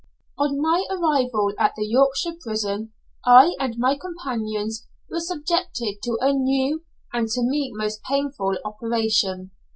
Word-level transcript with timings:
On 0.39 0.59
my 0.59 0.83
arrival 0.89 1.53
at 1.59 1.75
the 1.75 1.85
Yorkshire 1.85 2.35
prison 2.43 2.91
I 3.23 3.53
and 3.59 3.75
my 3.77 3.95
companions 3.95 4.87
were 5.11 5.19
subjected 5.19 5.99
to 6.01 6.17
a 6.21 6.33
new, 6.33 6.83
and 7.13 7.27
to 7.27 7.43
me 7.43 7.69
most 7.71 8.01
painful 8.01 8.57
operation. 8.65 9.51